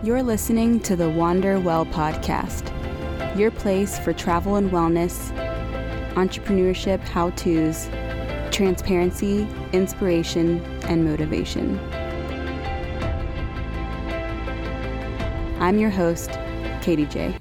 [0.00, 2.68] You're listening to the Wander Well podcast,
[3.36, 5.32] your place for travel and wellness,
[6.14, 7.88] entrepreneurship how to's,
[8.52, 11.80] transparency, inspiration, and motivation.
[15.58, 16.30] I'm your host,
[16.80, 17.36] Katie J.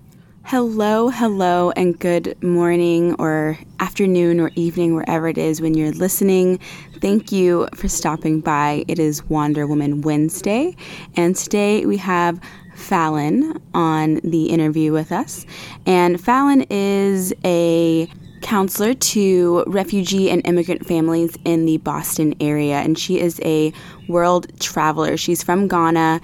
[0.49, 6.57] Hello, hello, and good morning or afternoon or evening, wherever it is when you're listening.
[7.01, 8.85] Thank you for stopping by.
[8.87, 10.73] It is Wander Woman Wednesday,
[11.17, 12.39] and today we have
[12.75, 15.45] Fallon on the interview with us.
[15.85, 18.09] And Fallon is a
[18.41, 23.73] counselor to refugee and immigrant families in the Boston area, and she is a
[24.07, 25.17] world traveler.
[25.17, 26.21] She's from Ghana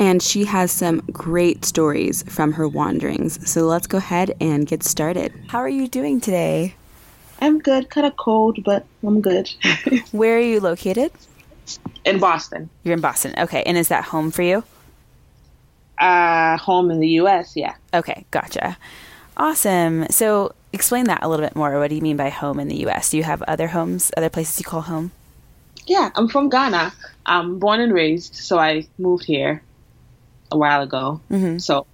[0.00, 3.48] and she has some great stories from her wanderings.
[3.48, 5.32] So let's go ahead and get started.
[5.48, 6.74] How are you doing today?
[7.40, 9.50] I'm good, kind of cold, but I'm good.
[10.10, 11.12] Where are you located?
[12.06, 12.70] In Boston.
[12.82, 13.34] You're in Boston.
[13.36, 13.62] Okay.
[13.64, 14.64] And is that home for you?
[15.98, 17.74] Uh, home in the US, yeah.
[17.92, 18.78] Okay, gotcha.
[19.36, 20.06] Awesome.
[20.08, 21.78] So explain that a little bit more.
[21.78, 23.10] What do you mean by home in the US?
[23.10, 25.12] Do you have other homes, other places you call home?
[25.86, 26.94] Yeah, I'm from Ghana.
[27.26, 29.62] I'm born and raised, so I moved here
[30.50, 31.20] a while ago.
[31.30, 31.58] Mm-hmm.
[31.58, 31.86] So,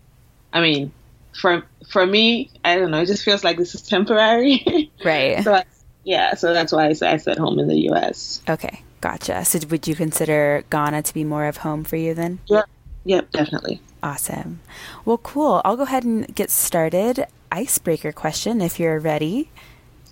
[0.52, 0.92] I mean,
[1.32, 3.00] for for me, I don't know.
[3.00, 4.90] It just feels like this is temporary.
[5.04, 5.44] Right.
[5.44, 5.64] so, I,
[6.04, 6.34] yeah.
[6.34, 8.42] So that's why I said, I said home in the U.S.
[8.48, 9.44] Okay, gotcha.
[9.44, 12.40] So would you consider Ghana to be more of home for you then?
[12.46, 12.64] Yep.
[13.04, 13.30] Yep.
[13.30, 13.80] Definitely.
[14.02, 14.60] Awesome.
[15.04, 15.62] Well, cool.
[15.64, 17.26] I'll go ahead and get started.
[17.52, 19.50] Icebreaker question, if you're ready.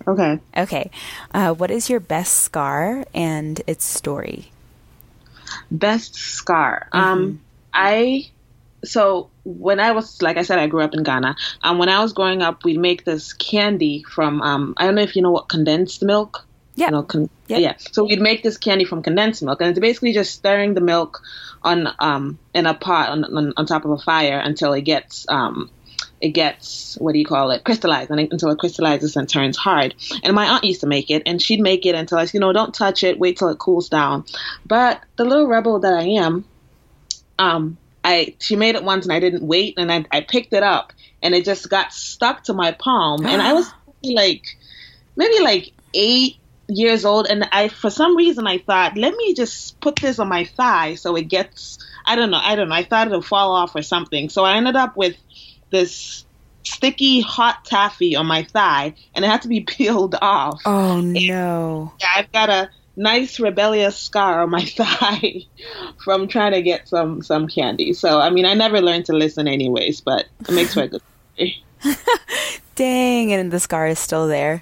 [0.07, 0.39] Okay.
[0.55, 0.91] Okay.
[1.33, 4.51] Uh, what is your best scar and its story?
[5.71, 6.87] Best scar.
[6.91, 7.41] Um,
[7.73, 8.29] I
[8.85, 11.35] so when I was like I said, I grew up in Ghana.
[11.63, 15.01] and when I was growing up, we'd make this candy from um, I don't know
[15.01, 16.45] if you know what condensed milk.
[16.75, 16.87] Yeah.
[16.87, 17.59] You know, con- Yep.
[17.61, 17.75] Yeah.
[17.91, 21.21] So we'd make this candy from condensed milk, and it's basically just stirring the milk
[21.61, 25.25] on um in a pot on on, on top of a fire until it gets
[25.29, 25.69] um
[26.21, 29.57] it gets what do you call it crystallized and it- until it crystallizes and turns
[29.57, 32.39] hard and my aunt used to make it and she'd make it until I you
[32.39, 34.25] know don't touch it wait till it cools down
[34.65, 36.45] but the little rebel that I am
[37.39, 40.61] um I she made it once and I didn't wait and I, I picked it
[40.61, 40.93] up
[41.23, 43.25] and it just got stuck to my palm.
[43.25, 43.69] And I was
[44.03, 44.43] like
[45.15, 46.35] maybe like eight
[46.67, 50.27] years old and I for some reason I thought let me just put this on
[50.27, 53.51] my thigh so it gets I don't know I don't know I thought it'll fall
[53.53, 54.29] off or something.
[54.29, 55.17] So I ended up with
[55.71, 56.25] this
[56.63, 60.61] sticky hot taffy on my thigh and it had to be peeled off.
[60.65, 61.93] Oh, no.
[61.99, 65.43] yeah, I've got a nice rebellious scar on my thigh
[66.03, 67.93] from trying to get some some candy.
[67.93, 71.01] So I mean, I never learned to listen anyways, but it makes for a good.
[71.35, 71.63] story.
[72.75, 74.61] Dang, and the scar is still there.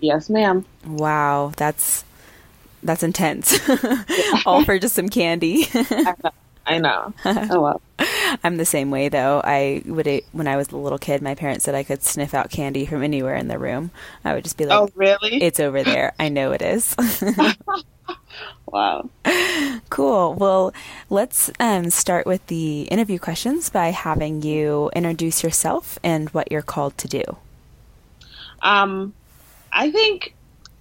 [0.00, 0.64] Yes, ma'am.
[0.86, 2.04] Wow, that's
[2.82, 3.58] that's intense.
[4.46, 5.66] All for just some candy.
[5.74, 6.32] I know.
[6.66, 7.14] I know.
[7.24, 7.80] Oh well.
[8.42, 9.40] I'm the same way though.
[9.44, 12.50] I would when I was a little kid, my parents said I could sniff out
[12.50, 13.90] candy from anywhere in the room.
[14.24, 15.42] I would just be like, Oh really?
[15.42, 16.12] "It's over there.
[16.18, 16.96] I know it is."
[18.66, 19.08] wow.
[19.90, 20.34] cool.
[20.34, 20.72] Well,
[21.08, 26.62] let's um, start with the interview questions by having you introduce yourself and what you're
[26.62, 27.22] called to do.
[28.62, 29.14] Um,
[29.72, 30.34] I think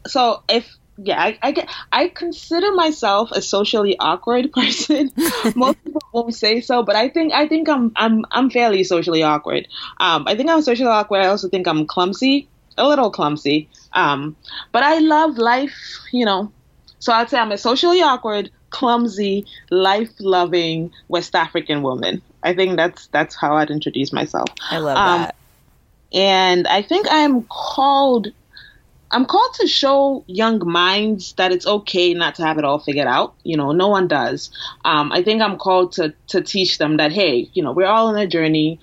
[0.08, 0.44] so.
[0.50, 1.70] If yeah, I, I get.
[1.92, 5.12] I consider myself a socially awkward person.
[5.56, 9.24] Most people won't say so, but I think I think I'm I'm I'm fairly socially
[9.24, 9.68] awkward.
[10.00, 11.20] Um, I think I'm socially awkward.
[11.22, 13.70] I also think I'm clumsy, a little clumsy.
[13.94, 14.36] Um,
[14.72, 15.78] but I love life.
[16.12, 16.52] You know,
[17.00, 22.22] so I'd say I'm a socially awkward, clumsy, life-loving West African woman.
[22.44, 24.48] I think that's that's how I'd introduce myself.
[24.70, 25.36] I love Um, that.
[26.14, 28.28] and I think I'm called
[29.12, 33.08] I'm called to show young minds that it's okay not to have it all figured
[33.08, 33.34] out.
[33.44, 34.52] You know, no one does.
[34.86, 38.08] Um, I think I'm called to to teach them that hey, you know, we're all
[38.08, 38.80] on a journey.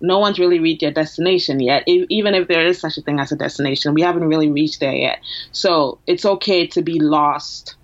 [0.00, 1.84] No one's really reached their destination yet.
[1.86, 4.80] E- even if there is such a thing as a destination, we haven't really reached
[4.80, 5.20] there yet.
[5.52, 7.76] So it's okay to be lost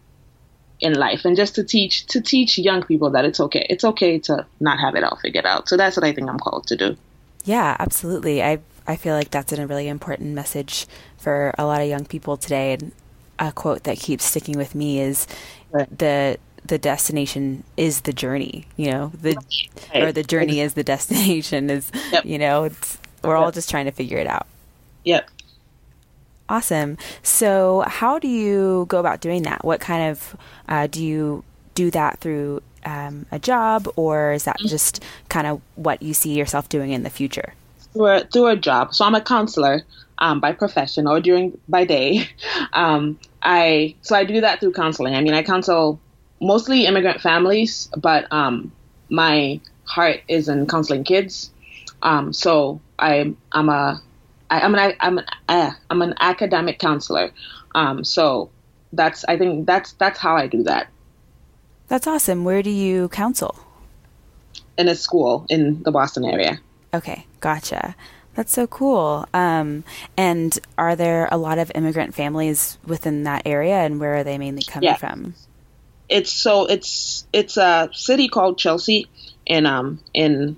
[0.81, 3.67] in life, and just to teach to teach young people that it's okay.
[3.69, 5.69] It's okay to not have it all figured out.
[5.69, 6.97] So that's what I think I'm called to do.
[7.45, 8.43] Yeah, absolutely.
[8.43, 10.87] I I feel like that's a really important message
[11.23, 12.75] for a lot of young people today.
[12.75, 12.93] And
[13.39, 15.27] a quote that keeps sticking with me is
[15.71, 15.89] Right.
[15.99, 18.67] the the destination is the journey.
[18.77, 19.35] You know, the
[19.95, 20.03] Right.
[20.03, 21.71] or the journey is the destination.
[21.71, 22.25] Is Yep.
[22.25, 24.47] you know, it's we're all just trying to figure it out.
[25.05, 25.29] Yep.
[26.49, 26.99] Awesome.
[27.23, 29.65] So, how do you go about doing that?
[29.65, 30.37] What kind of
[30.69, 35.61] uh, do you do that through um, a job, or is that just kind of
[35.77, 37.55] what you see yourself doing in the future?
[37.95, 38.95] through a, through a job.
[38.95, 39.83] So I'm a counselor
[40.23, 42.29] um, by profession or during by day.
[42.75, 45.15] Um, I so I do that through counseling.
[45.15, 46.01] I mean, I counsel
[46.41, 48.73] mostly immigrant families, but um,
[49.11, 51.51] my heart is in counseling kids.
[52.03, 54.03] Um, so I, I'm a,
[54.51, 57.31] I, I'm an, I'm an, uh, I'm an academic counselor.
[57.75, 58.51] Um, so
[58.93, 60.89] that's, I think that's, that's how I do that.
[61.89, 62.45] That's awesome.
[62.45, 63.57] Where do you counsel?
[64.79, 66.59] In a school in the Boston area.
[66.95, 67.95] Okay, gotcha.
[68.35, 69.27] That's so cool.
[69.35, 69.85] Um,
[70.17, 74.39] and are there a lot of immigrant families within that area, and where are they
[74.39, 74.97] mainly coming yeah.
[74.97, 75.35] from?
[76.09, 79.09] It's so it's it's a city called Chelsea,
[79.47, 80.57] in um in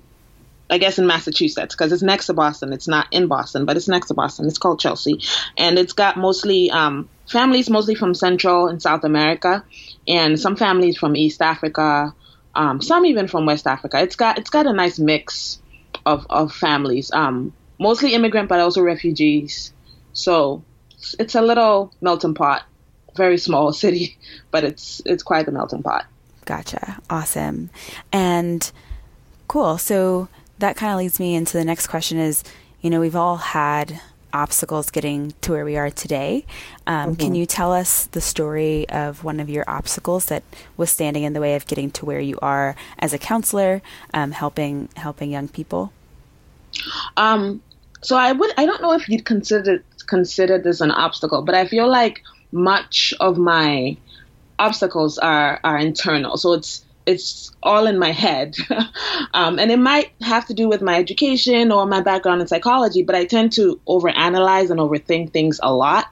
[0.71, 2.73] I guess in Massachusetts because it's next to Boston.
[2.73, 4.47] It's not in Boston, but it's next to Boston.
[4.47, 5.21] It's called Chelsea,
[5.59, 9.65] and it's got mostly um, families, mostly from Central and South America,
[10.09, 12.15] and some families from East Africa,
[12.55, 14.00] um, some even from West Africa.
[14.00, 15.61] It's got it's got a nice mix
[16.06, 17.12] of of families.
[17.12, 19.73] Um, mostly immigrant, but also refugees.
[20.12, 20.62] So
[21.19, 22.65] it's a little melting pot,
[23.17, 24.17] very small city,
[24.50, 26.06] but it's it's quite the melting pot.
[26.44, 27.00] Gotcha.
[27.09, 27.71] Awesome.
[28.12, 28.71] And
[29.49, 29.79] cool.
[29.79, 30.29] So
[30.59, 32.44] that kind of leads me into the next question is,
[32.81, 34.00] you know, we've all had
[34.35, 36.44] obstacles getting to where we are today.
[36.87, 37.21] Um, mm-hmm.
[37.21, 40.43] Can you tell us the story of one of your obstacles that
[40.76, 43.81] was standing in the way of getting to where you are as a counselor,
[44.12, 45.93] um, helping helping young people?
[47.17, 47.62] Um,
[48.05, 51.67] so I would I don't know if you'd consider consider this an obstacle, but I
[51.67, 52.23] feel like
[52.53, 53.97] much of my
[54.59, 56.37] obstacles are are internal.
[56.37, 58.56] So it's it's all in my head,
[59.35, 63.03] um, and it might have to do with my education or my background in psychology.
[63.03, 66.07] But I tend to overanalyze and overthink things a lot,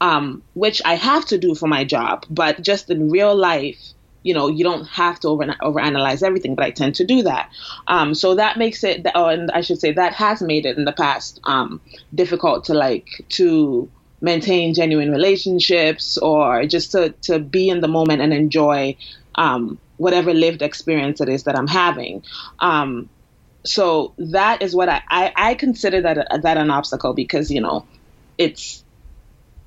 [0.00, 2.24] um, which I have to do for my job.
[2.30, 3.78] But just in real life,
[4.22, 7.50] you know, you don't have to over overanalyze everything, but I tend to do that.
[7.86, 10.84] Um, so that makes it, oh, and I should say that has made it in
[10.84, 11.80] the past um,
[12.14, 13.88] difficult to like to
[14.20, 18.96] maintain genuine relationships or just to to be in the moment and enjoy
[19.36, 22.22] um, whatever lived experience it is that I'm having.
[22.58, 23.08] Um,
[23.64, 27.86] so that is what I, I, I consider that that an obstacle because you know
[28.38, 28.84] it's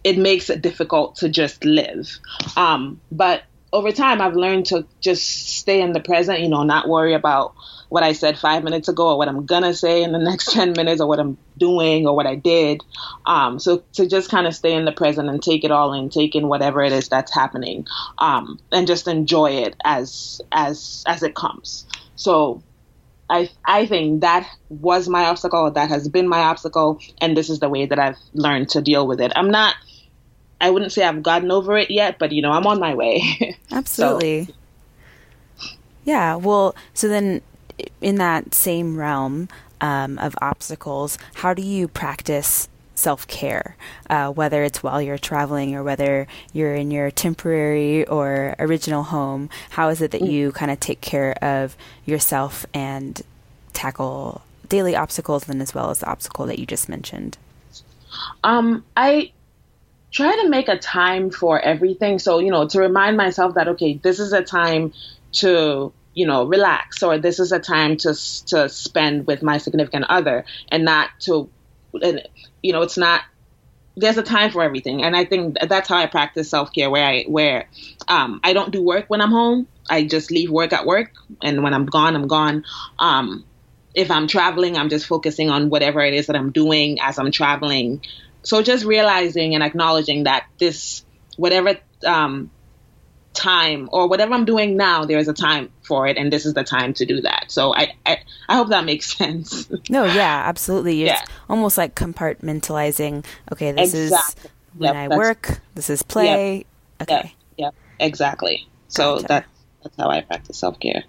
[0.03, 2.19] it makes it difficult to just live.
[2.57, 6.87] Um, but over time, I've learned to just stay in the present, you know, not
[6.87, 7.55] worry about
[7.89, 10.73] what I said five minutes ago or what I'm gonna say in the next 10
[10.73, 12.83] minutes or what I'm doing or what I did.
[13.25, 16.09] Um, so to just kind of stay in the present and take it all in,
[16.09, 17.87] take in whatever it is that's happening,
[18.19, 21.87] um, and just enjoy it as, as, as it comes.
[22.15, 22.61] So
[23.29, 25.71] I, I think that was my obstacle.
[25.71, 26.99] That has been my obstacle.
[27.19, 29.33] And this is the way that I've learned to deal with it.
[29.35, 29.75] I'm not,
[30.63, 33.57] I wouldn't say I've gotten over it yet, but you know, I'm on my way.
[33.71, 34.45] Absolutely.
[34.45, 34.53] so.
[36.05, 36.35] Yeah.
[36.35, 37.41] Well, so then
[37.99, 39.49] in that same realm
[39.81, 43.75] um, of obstacles, how do you practice self care,
[44.09, 49.49] uh, whether it's while you're traveling or whether you're in your temporary or original home?
[49.71, 51.75] How is it that you kind of take care of
[52.05, 53.21] yourself and
[53.73, 57.37] tackle daily obstacles, and as well as the obstacle that you just mentioned?
[58.45, 59.32] Um, I
[60.13, 62.19] try to make a time for everything.
[62.19, 64.93] So, you know, to remind myself that, okay, this is a time
[65.33, 68.13] to, you know, relax or this is a time to,
[68.47, 71.49] to spend with my significant other and not to,
[72.01, 72.21] and,
[72.61, 73.21] you know, it's not,
[73.97, 75.03] there's a time for everything.
[75.03, 77.67] And I think that's how I practice self care where I, where,
[78.07, 79.67] um, I don't do work when I'm home.
[79.89, 81.11] I just leave work at work.
[81.41, 82.65] And when I'm gone, I'm gone.
[82.99, 83.43] Um,
[83.95, 87.31] if I'm traveling, I'm just focusing on whatever it is that I'm doing as I'm
[87.31, 88.01] traveling
[88.43, 91.05] so just realizing and acknowledging that this
[91.37, 92.51] whatever um,
[93.33, 96.53] time or whatever I'm doing now, there is a time for it, and this is
[96.53, 97.45] the time to do that.
[97.51, 99.69] So I I, I hope that makes sense.
[99.89, 101.03] no, yeah, absolutely.
[101.03, 101.25] It's yeah.
[101.49, 103.25] almost like compartmentalizing.
[103.51, 104.43] Okay, this exactly.
[104.43, 105.59] is when yep, I work.
[105.75, 106.57] This is play.
[106.57, 106.65] Yep,
[107.01, 107.15] okay.
[107.23, 108.67] Yep, yep exactly.
[108.87, 109.27] So gotcha.
[109.27, 109.45] that
[109.81, 111.03] that's how I practice self care.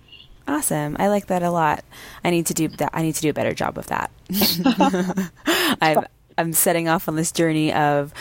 [0.46, 0.96] Awesome.
[0.98, 1.84] I like that a lot.
[2.22, 2.90] I need to do that.
[2.92, 4.10] I need to do a better job of that.
[5.80, 8.12] I've I'm setting off on this journey of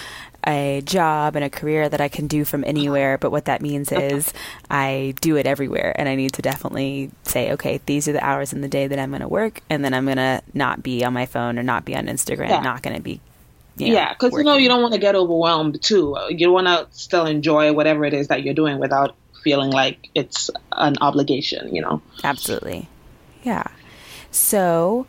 [0.46, 3.18] a job and a career that I can do from anywhere.
[3.18, 4.34] But what that means is
[4.70, 5.96] I do it everywhere.
[5.98, 9.00] And I need to definitely say, okay, these are the hours in the day that
[9.00, 9.62] I'm going to work.
[9.70, 12.50] And then I'm going to not be on my phone or not be on Instagram,
[12.50, 12.60] yeah.
[12.60, 13.22] not going to be.
[13.76, 16.16] You know, yeah, because you know you don't want to get overwhelmed too.
[16.30, 20.52] You want to still enjoy whatever it is that you're doing without feeling like it's
[20.74, 21.74] an obligation.
[21.74, 22.02] You know.
[22.24, 22.88] Absolutely.
[23.42, 23.64] Yeah.
[24.30, 25.08] So,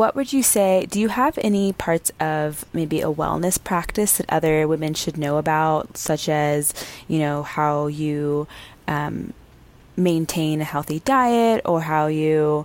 [0.00, 0.86] what would you say?
[0.90, 5.36] Do you have any parts of maybe a wellness practice that other women should know
[5.36, 6.72] about, such as,
[7.06, 8.48] you know, how you
[8.88, 9.34] um,
[9.98, 12.64] maintain a healthy diet or how you,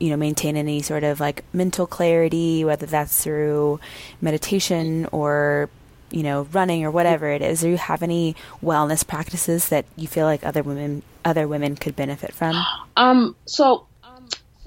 [0.00, 3.78] you know, maintain any sort of like mental clarity, whether that's through
[4.20, 5.70] meditation or
[6.10, 10.06] you know, running or whatever it is, do you have any wellness practices that you
[10.06, 12.56] feel like other women other women could benefit from?
[12.96, 13.86] Um, so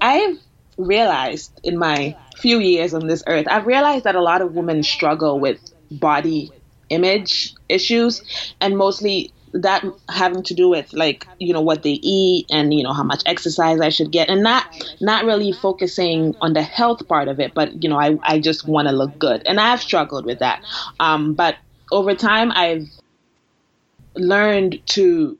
[0.00, 0.38] I've
[0.76, 4.82] realized in my few years on this earth, I've realized that a lot of women
[4.82, 5.58] struggle with
[5.90, 6.52] body
[6.88, 8.22] image issues
[8.60, 12.82] and mostly that having to do with like you know what they eat and you
[12.82, 14.64] know how much exercise I should get and not
[15.00, 18.68] not really focusing on the health part of it but you know I, I just
[18.68, 19.42] want to look good.
[19.46, 20.62] And I've struggled with that.
[21.00, 21.56] Um, but
[21.90, 22.88] over time I've
[24.14, 25.38] learned to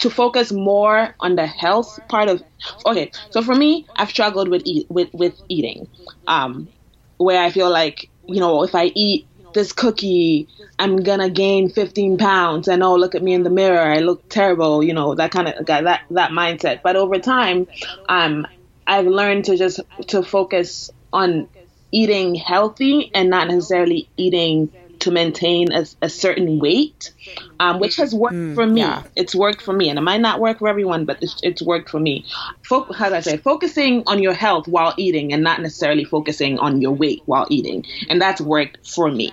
[0.00, 2.42] to focus more on the health part of
[2.86, 5.88] okay so for me I've struggled with eat with with eating.
[6.26, 6.70] Um,
[7.18, 10.46] where I feel like you know if I eat this cookie
[10.78, 14.22] i'm gonna gain 15 pounds and oh look at me in the mirror i look
[14.28, 16.80] terrible you know that kind of that that mindset.
[16.82, 17.66] But over time
[18.08, 18.46] um
[18.86, 21.48] i've learned to just to focus on
[21.92, 24.70] eating healthy and not necessarily eating
[25.00, 27.12] to maintain a, a certain weight,
[27.60, 28.80] um, which has worked mm, for me.
[28.80, 29.02] Yeah.
[29.16, 31.90] It's worked for me, and it might not work for everyone, but it's, it's worked
[31.90, 32.24] for me.
[32.68, 33.36] How do I say?
[33.36, 37.84] Focusing on your health while eating, and not necessarily focusing on your weight while eating,
[38.08, 39.32] and that's worked for me.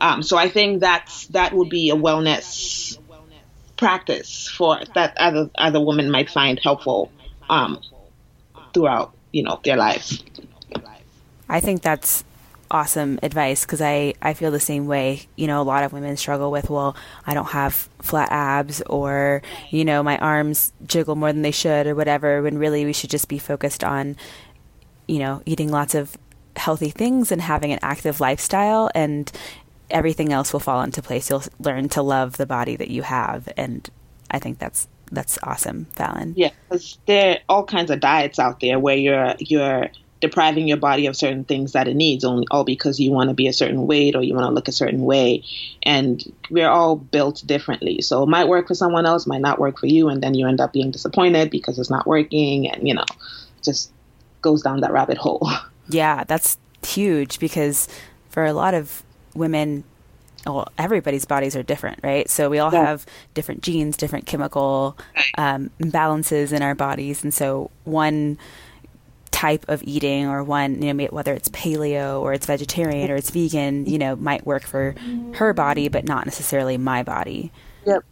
[0.00, 2.98] Um, so I think that's that would be a wellness
[3.76, 7.10] practice for that other other women might find helpful
[7.48, 7.80] um,
[8.72, 10.22] throughout you know their lives.
[11.48, 12.24] I think that's
[12.74, 15.28] awesome advice because I, I feel the same way.
[15.36, 19.42] You know, a lot of women struggle with, well, I don't have flat abs or,
[19.70, 23.10] you know, my arms jiggle more than they should or whatever, when really we should
[23.10, 24.16] just be focused on,
[25.06, 26.16] you know, eating lots of
[26.56, 29.30] healthy things and having an active lifestyle and
[29.88, 31.30] everything else will fall into place.
[31.30, 33.48] You'll learn to love the body that you have.
[33.56, 33.88] And
[34.32, 36.34] I think that's that's awesome, Fallon.
[36.36, 36.50] Yeah,
[37.06, 39.90] there are all kinds of diets out there where you're you're
[40.24, 43.34] depriving your body of certain things that it needs only all because you want to
[43.34, 45.44] be a certain weight or you want to look a certain way.
[45.82, 48.00] And we're all built differently.
[48.00, 50.48] So it might work for someone else might not work for you and then you
[50.48, 53.04] end up being disappointed because it's not working and you know
[53.62, 53.92] just
[54.40, 55.48] goes down that rabbit hole.
[55.86, 57.88] Yeah that's huge because
[58.30, 59.02] for a lot of
[59.34, 59.84] women
[60.46, 62.28] well, everybody's bodies are different, right?
[62.28, 62.84] So we all yeah.
[62.84, 64.96] have different genes, different chemical
[65.38, 68.38] um, imbalances in our bodies, and so one
[69.34, 73.30] type of eating or one, you know, whether it's paleo or it's vegetarian or it's
[73.30, 74.94] vegan, you know, might work for
[75.34, 77.50] her body, but not necessarily my body.
[77.84, 78.04] Yep.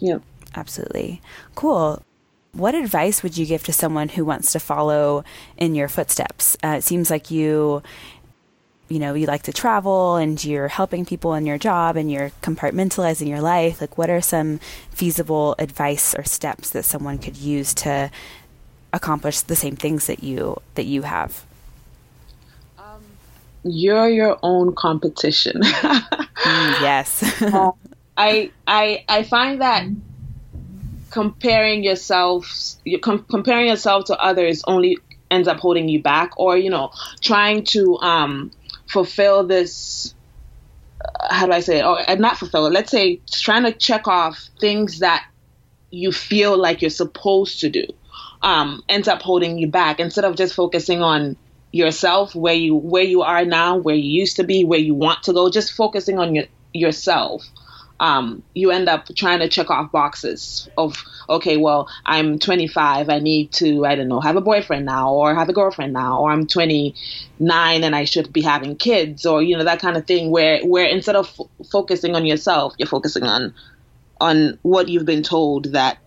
[0.00, 0.22] Yep.
[0.54, 1.22] Absolutely.
[1.54, 2.02] Cool.
[2.52, 5.24] What advice would you give to someone who wants to follow
[5.56, 6.58] in your footsteps?
[6.62, 7.82] Uh, it seems like you,
[8.90, 12.32] you know, you like to travel and you're helping people in your job and you're
[12.42, 13.80] compartmentalizing your life.
[13.80, 18.10] Like, what are some feasible advice or steps that someone could use to
[18.92, 21.44] accomplish the same things that you that you have?
[22.78, 23.02] Um,
[23.64, 25.60] you're your own competition.
[25.62, 27.42] mm, yes.
[27.42, 27.72] uh,
[28.16, 29.86] I I I find that
[31.10, 34.98] comparing yourself you com- comparing yourself to others only
[35.30, 36.90] ends up holding you back or you know
[37.22, 38.50] trying to um
[38.88, 40.14] fulfill this
[41.04, 41.84] uh, how do I say it?
[41.84, 42.72] Or uh, not fulfill it.
[42.72, 45.24] Let's say trying to check off things that
[45.90, 47.84] you feel like you're supposed to do
[48.42, 51.36] um, ends up holding you back instead of just focusing on
[51.72, 55.22] yourself, where you where you are now, where you used to be, where you want
[55.24, 55.50] to go.
[55.50, 57.44] Just focusing on your, yourself.
[58.00, 63.18] Um, you end up trying to check off boxes of okay, well, I'm 25, I
[63.18, 66.30] need to I don't know have a boyfriend now or have a girlfriend now, or
[66.30, 66.94] I'm 29
[67.84, 70.30] and I should be having kids, or you know that kind of thing.
[70.30, 73.52] Where where instead of f- focusing on yourself, you're focusing on
[74.20, 75.98] on what you've been told that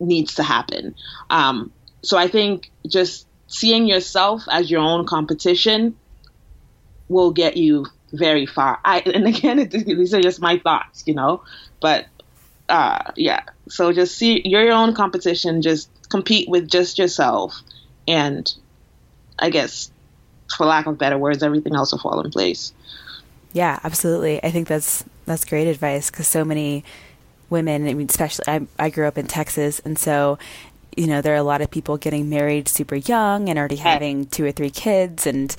[0.00, 0.94] needs to happen.
[1.28, 5.96] Um, so I think just seeing yourself as your own competition
[7.08, 8.78] will get you very far.
[8.84, 11.42] I and again, it, these are just my thoughts, you know.
[11.80, 12.06] But
[12.68, 15.62] uh, yeah, so just see you're your own competition.
[15.62, 17.60] Just compete with just yourself,
[18.08, 18.52] and
[19.38, 19.90] I guess,
[20.56, 22.72] for lack of better words, everything else will fall in place.
[23.52, 24.42] Yeah, absolutely.
[24.44, 26.84] I think that's that's great advice because so many
[27.50, 27.86] women.
[27.86, 30.38] I mean, especially I, I grew up in Texas, and so
[30.96, 34.26] you know there are a lot of people getting married super young and already having
[34.26, 35.54] two or three kids, and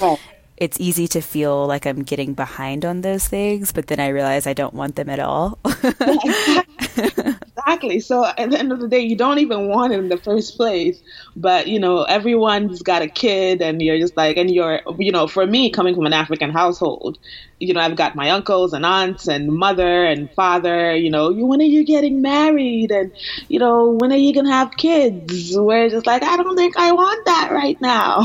[0.58, 4.46] it's easy to feel like I'm getting behind on those things, but then I realize
[4.46, 5.58] I don't want them at all.
[7.66, 8.00] exactly.
[8.00, 10.58] So at the end of the day, you don't even want it in the first
[10.58, 11.02] place.
[11.36, 15.28] But you know, everyone's got a kid, and you're just like, and you're, you know,
[15.28, 17.18] for me, coming from an African household,
[17.60, 20.96] you know, I've got my uncles and aunts and mother and father.
[20.96, 23.12] You know, you when are you getting married, and
[23.48, 25.54] you know, when are you gonna have kids?
[25.56, 28.24] We're just like, I don't think I want that right now.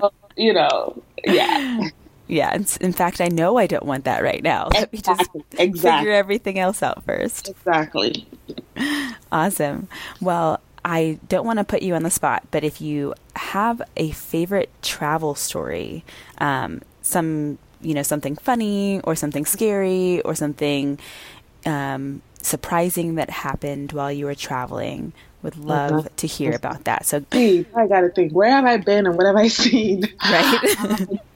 [0.36, 1.90] you know, yeah.
[2.28, 4.68] Yeah, in fact, I know I don't want that right now.
[4.74, 5.28] Let me just
[5.58, 5.78] exactly.
[5.78, 7.48] figure everything else out first.
[7.48, 8.26] Exactly.
[9.30, 9.88] Awesome.
[10.20, 14.10] Well, I don't want to put you on the spot, but if you have a
[14.12, 16.04] favorite travel story,
[16.38, 20.98] um, some you know something funny or something scary or something
[21.66, 26.08] um, surprising that happened while you were traveling, would love uh-huh.
[26.16, 27.04] to hear about that.
[27.04, 28.32] So, I got to think.
[28.32, 30.04] Where have I been and what have I seen?
[30.24, 31.20] Right.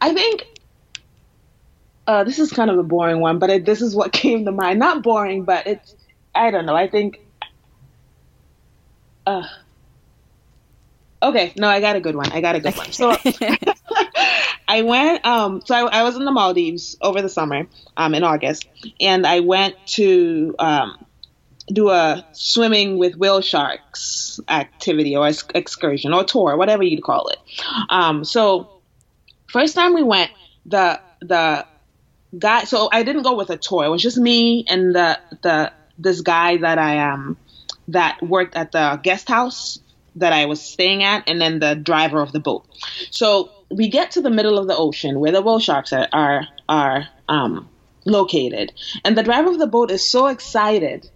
[0.00, 0.46] I think
[2.06, 4.52] uh, this is kind of a boring one, but it, this is what came to
[4.52, 4.78] mind.
[4.78, 5.94] Not boring, but it's
[6.34, 6.76] I don't know.
[6.76, 7.20] I think.
[9.24, 9.46] Uh,
[11.22, 12.32] okay, no, I got a good one.
[12.32, 12.90] I got a good one.
[12.90, 13.16] So
[14.68, 15.24] I went.
[15.24, 18.66] Um, so I, I, was in the Maldives over the summer, um, in August,
[19.00, 21.04] and I went to um,
[21.68, 27.38] do a swimming with whale sharks activity or excursion or tour, whatever you'd call it.
[27.90, 28.81] Um, so
[29.52, 30.30] first time we went,
[30.66, 31.66] the the
[32.36, 32.64] guy.
[32.64, 33.84] So I didn't go with a tour.
[33.84, 37.38] It was just me and the the this guy that I um
[37.88, 39.78] that worked at the guest house
[40.16, 42.66] that I was staying at, and then the driver of the boat.
[43.10, 46.48] So we get to the middle of the ocean where the whale sharks are are,
[46.68, 47.68] are um,
[48.04, 48.72] located,
[49.04, 51.10] and the driver of the boat is so excited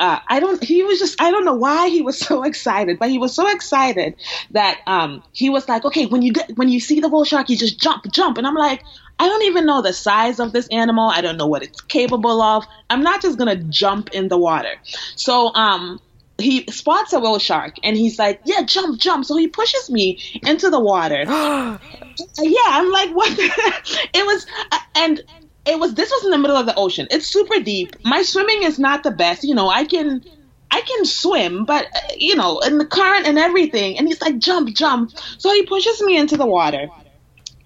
[0.00, 0.62] uh, I don't.
[0.64, 1.20] He was just.
[1.20, 4.16] I don't know why he was so excited, but he was so excited
[4.50, 7.48] that um, he was like, "Okay, when you get when you see the bull shark,
[7.50, 8.82] you just jump, jump." And I'm like,
[9.18, 11.10] I don't even know the size of this animal.
[11.10, 12.64] I don't know what it's capable of.
[12.88, 14.80] I'm not just gonna jump in the water.
[15.16, 16.00] So um,
[16.38, 20.18] he spots a whale shark and he's like, "Yeah, jump, jump." So he pushes me
[20.46, 21.24] into the water.
[21.28, 25.20] yeah, I'm like, "What?" it was, uh, and
[25.66, 27.06] it was this was in the middle of the ocean.
[27.10, 27.96] It's super deep.
[28.04, 29.44] My swimming is not the best.
[29.44, 30.24] You know, I can
[30.70, 31.86] I can swim, but
[32.16, 33.98] you know, in the current and everything.
[33.98, 35.12] And he's like, jump, jump.
[35.38, 36.88] So he pushes me into the water,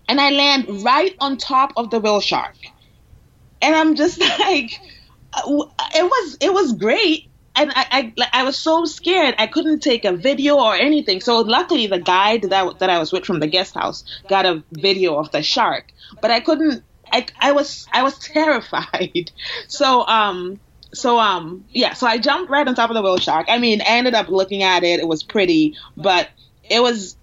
[0.09, 2.57] and I land right on top of the whale shark.
[3.63, 4.81] And I'm just like,
[5.33, 5.43] uh,
[5.95, 7.29] it was it was great.
[7.57, 11.21] And I, I, I was so scared I couldn't take a video or anything.
[11.21, 14.64] So luckily the guide that that I was with from the guest house got a
[14.73, 16.83] video of the shark, but I couldn't
[17.14, 19.31] I, I was I was terrified.
[19.68, 20.59] So um
[20.92, 23.46] so um yeah, so I jumped right on top of the whale shark.
[23.48, 25.00] I mean, I ended up looking at it.
[25.00, 26.29] It was pretty, but
[26.68, 27.16] it was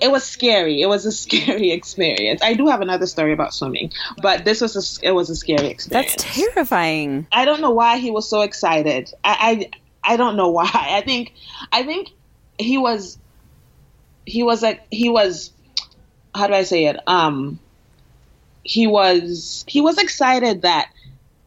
[0.00, 0.82] it was scary.
[0.82, 2.42] It was a scary experience.
[2.42, 5.68] I do have another story about swimming, but this was a, it was a scary
[5.68, 6.14] experience.
[6.14, 7.26] That's terrifying.
[7.32, 9.12] I don't know why he was so excited.
[9.24, 9.70] I,
[10.04, 10.70] I I don't know why.
[10.74, 11.32] I think
[11.72, 12.10] I think
[12.58, 13.18] he was
[14.26, 15.50] he was like he was
[16.34, 16.96] how do I say it?
[17.06, 17.58] Um
[18.64, 20.90] he was he was excited that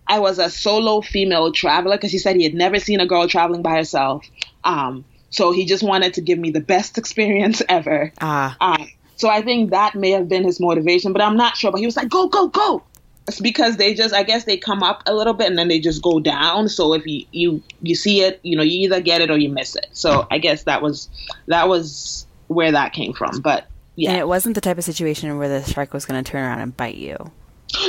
[0.08, 3.28] I was a solo female traveler because he said he had never seen a girl
[3.28, 4.26] traveling by herself.
[4.64, 8.12] Um, so he just wanted to give me the best experience ever.
[8.22, 8.56] Ah.
[8.60, 11.72] Um, so I think that may have been his motivation, but I'm not sure.
[11.72, 12.84] But he was like, "Go, go, go!"
[13.28, 15.80] It's because they just, I guess, they come up a little bit and then they
[15.80, 16.68] just go down.
[16.68, 19.50] So if you you you see it, you know, you either get it or you
[19.50, 19.88] miss it.
[19.94, 21.10] So I guess that was
[21.48, 23.40] that was where that came from.
[23.40, 24.12] But yeah.
[24.12, 26.60] And it wasn't the type of situation where the shark was going to turn around
[26.60, 27.18] and bite you.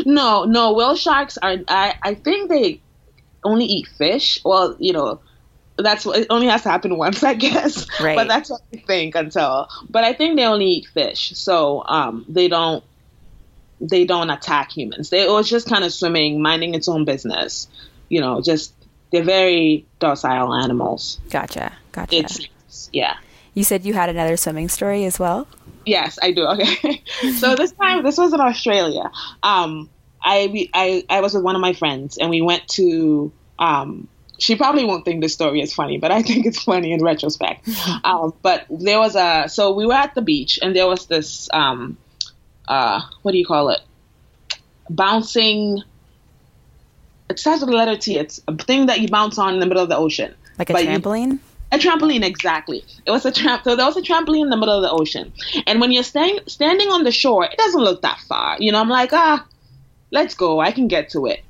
[0.04, 0.72] No, no.
[0.72, 1.56] Whale sharks are.
[1.68, 2.80] I I think they
[3.42, 4.40] only eat fish.
[4.44, 5.20] Well, you know,
[5.76, 7.86] that's what it only has to happen once, I guess.
[8.00, 8.16] Right.
[8.16, 9.68] But that's what I think until.
[9.88, 12.84] But I think they only eat fish, so um, they don't
[13.80, 15.10] they don't attack humans.
[15.10, 17.68] They it was just kind of swimming, minding its own business.
[18.08, 18.72] You know, just
[19.10, 21.20] they're very docile animals.
[21.30, 21.72] Gotcha.
[21.92, 22.16] Gotcha.
[22.16, 23.16] It's yeah.
[23.54, 25.46] You said you had another swimming story as well.
[25.86, 26.46] Yes, I do.
[26.46, 27.02] Okay.
[27.38, 29.10] so this time, this was in Australia.
[29.42, 29.90] Um,
[30.22, 34.56] I, I, I was with one of my friends and we went to, um, she
[34.56, 37.68] probably won't think this story is funny, but I think it's funny in retrospect.
[38.04, 41.48] um, but there was a, so we were at the beach and there was this,
[41.52, 41.96] um,
[42.66, 43.80] uh, what do you call it?
[44.88, 45.82] Bouncing,
[47.28, 48.18] it starts with the letter T.
[48.18, 50.34] It's a thing that you bounce on in the middle of the ocean.
[50.58, 51.32] Like a but trampoline?
[51.32, 51.40] You,
[51.72, 52.84] a trampoline, exactly.
[53.06, 53.64] It was a tramp.
[53.64, 55.32] So there was a trampoline in the middle of the ocean,
[55.66, 58.56] and when you're staying standing on the shore, it doesn't look that far.
[58.60, 59.46] You know, I'm like, ah,
[60.10, 60.60] let's go.
[60.60, 61.42] I can get to it.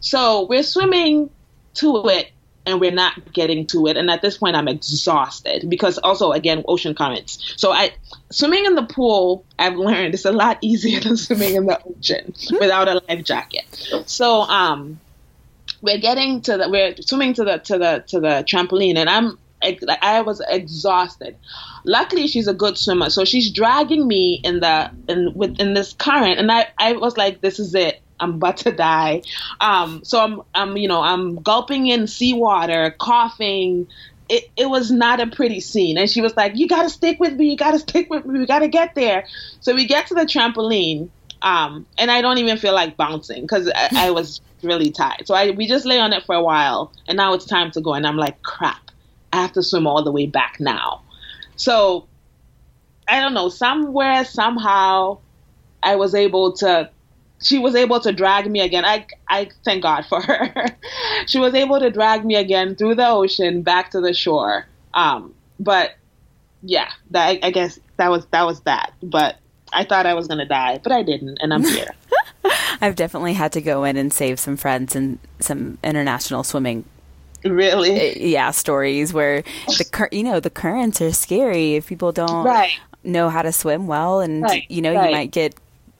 [0.00, 1.30] So we're swimming
[1.74, 2.30] to it,
[2.66, 3.96] and we're not getting to it.
[3.96, 7.54] And at this point, I'm exhausted because also again ocean currents.
[7.56, 7.92] So I
[8.30, 9.44] swimming in the pool.
[9.58, 13.64] I've learned it's a lot easier than swimming in the ocean without a life jacket.
[14.06, 15.00] So um
[15.82, 19.38] we're getting to the we're swimming to the to the to the trampoline and I'm
[19.62, 21.36] I was exhausted.
[21.84, 25.92] Luckily, she's a good swimmer, so she's dragging me in the in with in this
[25.92, 28.00] current, and I I was like, this is it.
[28.20, 29.22] I'm about to die.
[29.60, 33.88] Um, so I'm I'm you know I'm gulping in seawater, coughing.
[34.28, 35.98] It, it was not a pretty scene.
[35.98, 38.46] And she was like, You gotta stick with me, you gotta stick with me, we
[38.46, 39.26] gotta get there.
[39.58, 41.08] So we get to the trampoline,
[41.42, 45.26] um, and I don't even feel like bouncing because I, I, was really tired.
[45.26, 47.80] So I we just lay on it for a while, and now it's time to
[47.80, 47.94] go.
[47.94, 48.89] And I'm like, crap,
[49.32, 51.02] I have to swim all the way back now.
[51.56, 52.06] So
[53.08, 55.18] I don't know, somewhere, somehow,
[55.82, 56.90] I was able to.
[57.42, 58.84] She was able to drag me again.
[58.84, 60.66] I I thank God for her.
[61.26, 64.66] she was able to drag me again through the ocean back to the shore.
[64.94, 65.92] Um, but
[66.62, 68.92] yeah, that, I, I guess that was that was that.
[69.02, 69.36] But
[69.72, 71.94] I thought I was gonna die, but I didn't, and I'm here.
[72.80, 76.84] I've definitely had to go in and save some friends and some international swimming
[77.44, 79.42] really uh, yeah stories where
[79.78, 82.70] the cur- you know the currents are scary if people don't right.
[83.04, 85.06] know how to swim well and Right, you know right.
[85.10, 85.54] you might get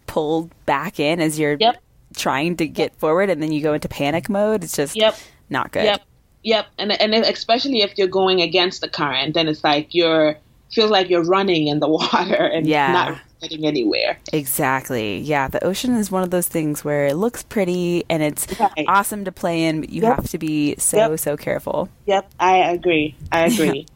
[0.06, 1.76] pulled back in as you're Yep.
[2.16, 5.16] trying to get forward and then you go into panic mode it's just Yep.
[5.48, 6.02] not good Yep.
[6.42, 6.66] Yep.
[6.78, 10.36] And and especially if you're going against the current, then it's like you're
[10.72, 12.92] feels like you're running in the water and Yeah.
[12.92, 14.18] not getting anywhere.
[14.32, 15.18] Exactly.
[15.18, 18.84] Yeah, the ocean is one of those things where it looks pretty and it's Right.
[18.86, 20.16] awesome to play in, but you Yep.
[20.16, 21.18] have to be so Yep.
[21.20, 21.88] so careful.
[22.06, 22.30] Yep.
[22.38, 23.14] I agree.
[23.32, 23.86] I agree.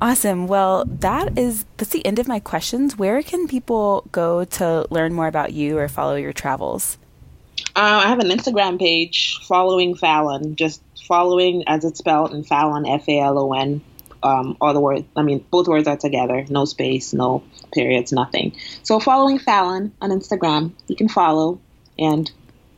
[0.00, 0.46] Awesome.
[0.48, 2.98] Well, that is that's the end of my questions.
[2.98, 6.98] Where can people go to learn more about you or follow your travels?
[7.76, 12.84] Uh, I have an Instagram page following Fallon, just following as it's spelled and Fallon
[12.86, 13.80] F A L O N.
[14.22, 18.56] Um, all the words, I mean, both words are together, no space, no periods, nothing.
[18.82, 21.60] So following Fallon on Instagram, you can follow
[21.98, 22.30] and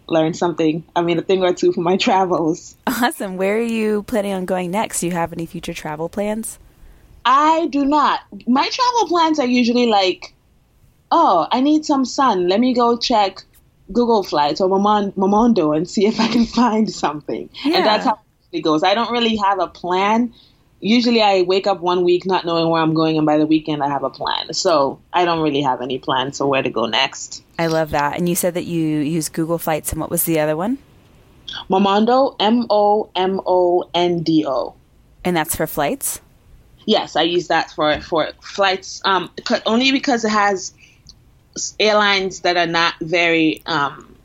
[0.06, 0.84] learn something.
[0.94, 2.76] I mean, a thing or two from my travels.
[2.86, 3.36] Awesome.
[3.36, 5.00] Where are you planning on going next?
[5.00, 6.58] Do you have any future travel plans?
[7.24, 8.20] I do not.
[8.46, 10.34] My travel plans are usually like,
[11.10, 12.48] oh, I need some sun.
[12.48, 13.42] Let me go check
[13.92, 17.50] Google Flights or Momondo and see if I can find something.
[17.64, 17.78] Yeah.
[17.78, 18.20] And that's how
[18.52, 18.82] it goes.
[18.82, 20.32] I don't really have a plan.
[20.80, 23.82] Usually I wake up one week not knowing where I'm going, and by the weekend
[23.82, 24.54] I have a plan.
[24.54, 27.42] So I don't really have any plans for where to go next.
[27.58, 28.16] I love that.
[28.16, 30.78] And you said that you use Google Flights and what was the other one?
[31.68, 34.74] Momondo, M O M O N D O.
[35.24, 36.20] And that's for flights?
[36.86, 39.02] Yes, I use that for for flights.
[39.04, 39.30] Um,
[39.66, 40.72] only because it has
[41.78, 44.16] airlines that are not very um,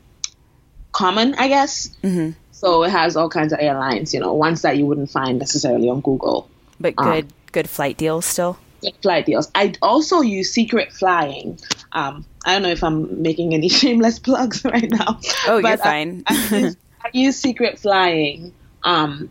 [0.92, 1.90] common, I guess.
[2.02, 2.34] Mhm.
[2.56, 5.90] So it has all kinds of airlines, you know, ones that you wouldn't find necessarily
[5.90, 6.48] on Google.
[6.80, 7.04] But Ah.
[7.12, 8.56] good good flight deals still?
[8.82, 9.50] Good Flight deals.
[9.54, 11.58] I also use Secret Flying.
[11.92, 15.18] Um, I don't know if I'm making any shameless plugs right now.
[15.48, 16.22] Oh, you're but I- fine.
[16.26, 18.52] I, use, I use Secret Flying
[18.84, 19.28] um,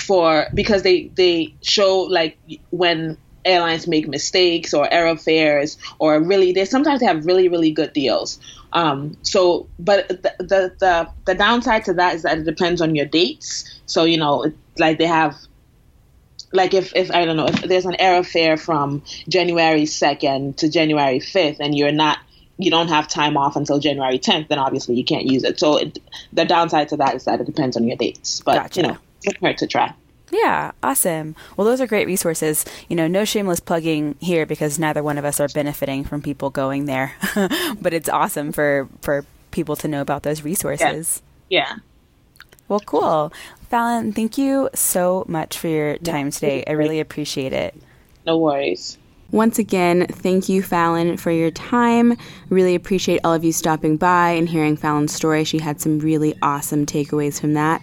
[0.00, 2.36] for because they they show like
[2.70, 7.70] when airlines make mistakes or error fares or really they sometimes they have really really
[7.70, 8.38] good deals.
[8.72, 12.94] Um, so, but the, the the the downside to that is that it depends on
[12.94, 13.80] your dates.
[13.86, 15.36] So you know, like they have
[16.52, 20.68] like if, if I don't know if there's an error fare from January 2nd to
[20.68, 22.18] January 5th and you're not
[22.58, 25.76] you don't have time off until January 10th then obviously you can't use it so
[25.76, 25.98] it,
[26.32, 28.80] the downside to that is that it depends on your dates but Gotcha.
[28.80, 29.92] you know it's hard to try
[30.30, 31.36] Yeah, awesome.
[31.56, 32.64] Well, those are great resources.
[32.88, 36.50] You know, no shameless plugging here because neither one of us are benefiting from people
[36.50, 37.12] going there.
[37.80, 41.22] but it's awesome for for people to know about those resources.
[41.48, 41.76] yeah
[42.68, 43.32] Well, cool.
[43.70, 46.62] Fallon, thank you so much for your time today.
[46.66, 47.74] I really appreciate it.
[48.26, 48.98] no worries
[49.32, 52.16] Once again, thank you, Fallon, for your time.
[52.48, 55.44] Really appreciate all of you stopping by and hearing Fallon's story.
[55.44, 57.82] She had some really awesome takeaways from that.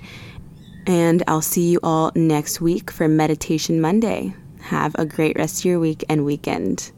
[0.85, 4.33] And I'll see you all next week for Meditation Monday.
[4.61, 6.91] Have a great rest of your week and weekend.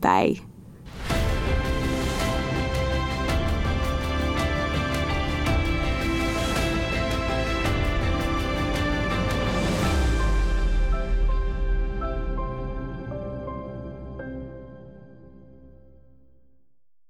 [0.00, 0.40] Bye.